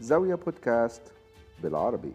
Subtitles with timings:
[0.00, 1.02] زاوية بودكاست
[1.62, 2.12] بالعربي.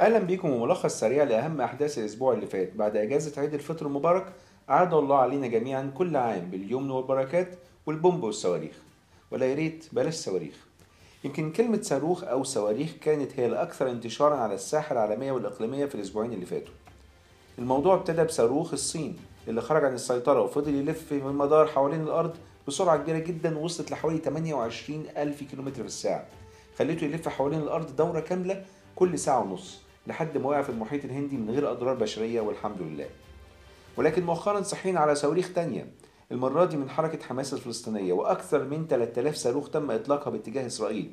[0.00, 2.74] أهلا بيكم وملخص سريع لأهم أحداث الأسبوع اللي فات.
[2.74, 4.32] بعد إجازة عيد الفطر المبارك
[4.70, 8.76] أعاد الله علينا جميعا كل عام باليمن والبركات والبومب والصواريخ.
[9.30, 10.54] ولا يا ريت بلاش صواريخ.
[11.24, 16.32] يمكن كلمة صاروخ أو صواريخ كانت هي الأكثر انتشارا على الساحة العالمية والإقليمية في الأسبوعين
[16.32, 16.74] اللي فاتوا.
[17.58, 19.16] الموضوع ابتدى بصاروخ الصين
[19.48, 22.36] اللي خرج عن السيطرة وفضل يلف في المدار حوالين الأرض
[22.68, 26.26] بسرعة كبيرة جدا وصلت لحوالي 28 ألف كيلومتر في الساعة.
[26.78, 28.64] خليته يلف حوالين الأرض دورة كاملة
[28.96, 33.06] كل ساعة ونص لحد ما وقع في المحيط الهندي من غير أضرار بشرية والحمد لله.
[33.96, 35.86] ولكن مؤخرا صحينا على صواريخ تانية
[36.32, 41.12] المرة دي من حركة حماس الفلسطينية وأكثر من 3000 صاروخ تم إطلاقها باتجاه إسرائيل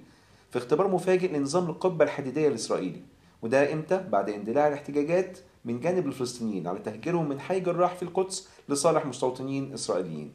[0.51, 3.01] في اختبار مفاجئ لنظام القبة الحديدية الإسرائيلي
[3.41, 8.49] وده إمتى؟ بعد اندلاع الاحتجاجات من جانب الفلسطينيين على تهجيرهم من حي جراح في القدس
[8.69, 10.33] لصالح مستوطنين إسرائيليين.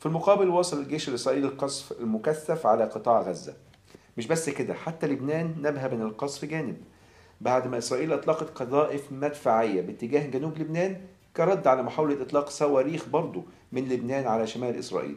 [0.00, 3.54] في المقابل واصل الجيش الإسرائيلي القصف المكثف على قطاع غزة.
[4.16, 6.76] مش بس كده حتى لبنان نبه من القصف جانب.
[7.40, 11.00] بعد ما إسرائيل أطلقت قذائف مدفعية باتجاه جنوب لبنان
[11.36, 15.16] كرد على محاولة إطلاق صواريخ برضه من لبنان على شمال إسرائيل.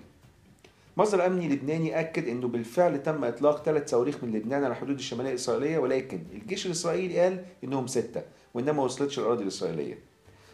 [0.97, 5.29] مصدر أمني لبناني أكد أنه بالفعل تم إطلاق ثلاث صواريخ من لبنان على الحدود الشمالية
[5.29, 8.21] الإسرائيلية ولكن الجيش الإسرائيلي قال أنهم ستة.
[8.57, 9.99] وإنما ما وصلتش الأراضي الإسرائيلية.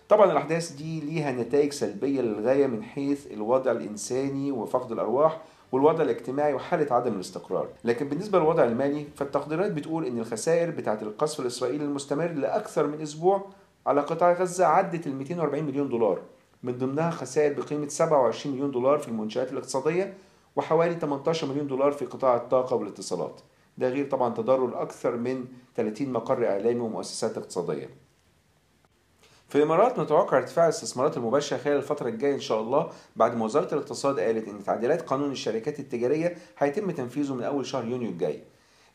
[0.10, 6.54] طبعا الأحداث دي ليها نتائج سلبية للغاية من حيث الوضع الإنساني وفقد الأرواح والوضع الاجتماعي
[6.54, 7.68] وحالة عدم الاستقرار.
[7.84, 13.46] لكن بالنسبة للوضع المالي فالتقديرات بتقول أن الخسائر بتاعة القصف الإسرائيلي المستمر لأكثر من أسبوع
[13.88, 16.22] على قطاع غزة عدت ال 240 مليون دولار.
[16.64, 20.14] من ضمنها خسائر بقيمة 27 مليون دولار في المنشآت الاقتصادية
[20.56, 23.42] وحوالي 18 مليون دولار في قطاع الطاقة والاتصالات.
[23.78, 27.90] ده غير طبعا تضرر أكثر من 30 مقر إعلامي ومؤسسات اقتصادية
[29.50, 33.74] في الإمارات متوقع ارتفاع الاستثمارات المباشرة خلال الفترة الجاية إن شاء الله بعد ما وزارة
[33.74, 38.44] الاقتصاد قالت إن تعديلات قانون الشركات التجارية هيتم تنفيذه من أول شهر يونيو الجاي.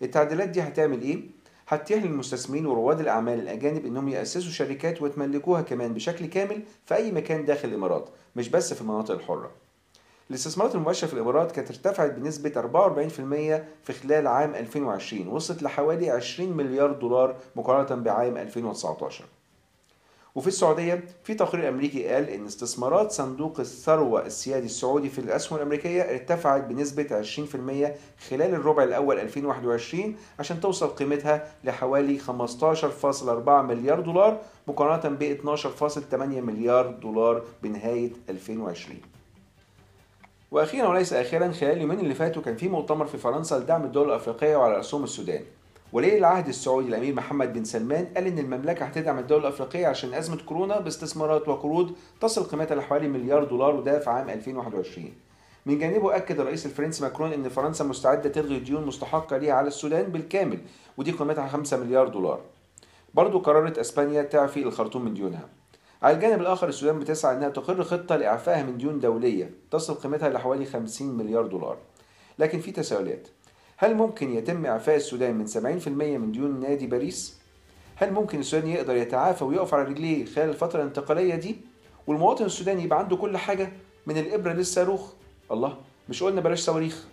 [0.02, 1.20] التعديلات دي هتعمل إيه؟
[1.68, 7.44] هتتيح للمستثمرين ورواد الأعمال الأجانب إنهم يأسسوا شركات ويتملكوها كمان بشكل كامل في أي مكان
[7.44, 9.50] داخل الإمارات مش بس في المناطق الحرة.
[10.30, 16.56] الاستثمارات المباشرة في الإمارات كانت ارتفعت بنسبة 44% في خلال عام 2020 وصلت لحوالي 20
[16.56, 19.24] مليار دولار مقارنة بعام 2019
[20.34, 26.02] وفي السعودية في تقرير أمريكي قال إن استثمارات صندوق الثروة السيادي السعودي في الأسهم الأمريكية
[26.02, 32.28] ارتفعت بنسبة 20% خلال الربع الأول 2021 عشان توصل قيمتها لحوالي 15.4
[33.48, 39.17] مليار دولار مقارنة ب 12.8 مليار دولار بنهاية 2020
[40.50, 44.56] وأخيرا وليس أخيرا خلال اليومين اللي فاتوا كان في مؤتمر في فرنسا لدعم الدول الأفريقية
[44.56, 45.42] وعلى رأسهم السودان.
[45.92, 50.38] ولي العهد السعودي الأمير محمد بن سلمان قال إن المملكة هتدعم الدول الأفريقية عشان أزمة
[50.46, 55.12] كورونا باستثمارات وقروض تصل قيمتها لحوالي مليار دولار وده في عام 2021
[55.66, 60.02] من جانبه أكد الرئيس الفرنسي ماكرون إن فرنسا مستعدة تلغي ديون مستحقة ليها على السودان
[60.02, 60.58] بالكامل
[60.96, 62.40] ودي قيمتها 5 مليار دولار.
[63.14, 65.48] برضه قررت إسبانيا تعفي الخرطوم من ديونها.
[66.02, 70.66] على الجانب الآخر السودان بتسعى إنها تقر خطة لإعفائها من ديون دولية تصل قيمتها لحوالي
[70.66, 71.76] 50 مليار دولار
[72.38, 73.28] لكن في تساؤلات
[73.76, 77.38] هل ممكن يتم إعفاء السودان من 70% من ديون نادي باريس؟
[77.96, 81.56] هل ممكن السودان يقدر يتعافى ويقف على رجليه خلال الفترة الانتقالية دي؟
[82.06, 83.72] والمواطن السوداني يبقى عنده كل حاجة
[84.06, 85.12] من الإبرة للصاروخ؟
[85.52, 85.76] الله
[86.08, 87.04] مش قلنا بلاش صواريخ؟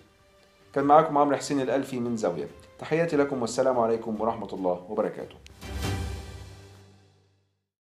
[0.73, 2.47] كان معاكم عمرو حسين الألفي من زاوية
[2.79, 5.35] تحياتي لكم والسلام عليكم ورحمة الله وبركاته